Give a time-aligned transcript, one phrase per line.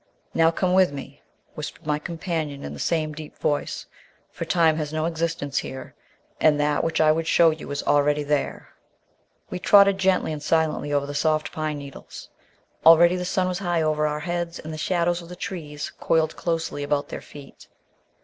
[0.33, 1.21] "Now, come with me,"
[1.53, 3.85] whispered my companion in the same deep voice,
[4.31, 5.93] "for time has no existence here,
[6.39, 8.69] and that which I would show you is already there!"
[9.51, 12.29] We trod gently and silently over the soft pine needles.
[12.83, 16.35] Already the sun was high over our heads, and the shadows of the trees coiled
[16.35, 17.67] closely about their feet.